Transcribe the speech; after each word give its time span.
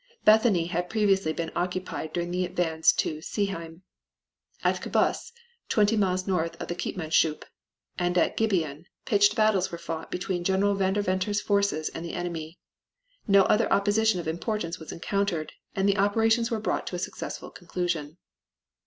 Bethany 0.25 0.65
had 0.65 0.89
previously 0.89 1.31
been 1.31 1.51
occupied 1.55 2.11
during 2.11 2.31
the 2.31 2.43
advance 2.43 2.91
to 2.91 3.19
Seeheim. 3.21 3.83
At 4.63 4.81
Kabus, 4.81 5.31
twenty 5.69 5.95
miles 5.95 6.21
to 6.21 6.25
the 6.25 6.31
north 6.31 6.59
of 6.59 6.67
Keetmanshoop, 6.69 7.43
and 7.99 8.17
at 8.17 8.35
Gibeon 8.35 8.87
pitched 9.05 9.35
battles 9.35 9.71
were 9.71 9.77
fought 9.77 10.09
between 10.09 10.43
General 10.43 10.73
Vanderventer's 10.73 11.39
forces 11.39 11.89
and 11.89 12.03
the 12.03 12.15
enemy. 12.15 12.57
No 13.27 13.43
other 13.43 13.71
opposition 13.71 14.19
of 14.19 14.27
importance 14.27 14.79
was 14.79 14.91
encountered, 14.91 15.53
and 15.75 15.87
the 15.87 15.97
operations 15.99 16.49
were 16.49 16.59
brought 16.59 16.87
to 16.87 16.95
a 16.95 16.97
successful 16.97 17.51
conclusion. 17.51 18.17